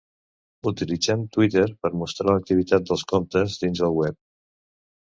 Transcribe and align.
Utilitzem 0.71 1.25
Twitter 1.35 1.67
per 1.85 1.93
mostrar 2.05 2.27
l'activitat 2.31 2.91
dels 2.91 3.07
comptes 3.15 3.63
dins 3.67 3.87
el 3.93 3.99
web. 4.03 4.23